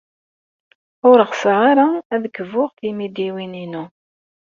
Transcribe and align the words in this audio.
Ur 1.09 1.19
ɣseɣ 1.29 1.59
ara 1.71 1.87
ad 2.13 2.23
kbuɣ 2.35 2.69
timidiwin-inu. 2.77 3.85